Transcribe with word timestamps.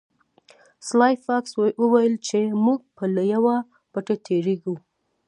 سلای 0.87 1.13
فاکس 1.25 1.51
وویل 1.81 2.13
چې 2.27 2.39
موږ 2.65 2.79
به 2.95 3.03
له 3.15 3.23
یوه 3.33 3.55
پټي 3.91 4.15
تیریږو 4.25 4.75